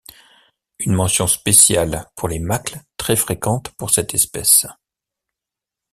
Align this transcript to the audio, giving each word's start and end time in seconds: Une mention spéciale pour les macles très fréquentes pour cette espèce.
Une 0.79 0.95
mention 0.95 1.27
spéciale 1.27 2.09
pour 2.15 2.27
les 2.27 2.39
macles 2.39 2.81
très 2.97 3.15
fréquentes 3.15 3.69
pour 3.75 3.91
cette 3.91 4.15
espèce. 4.15 4.65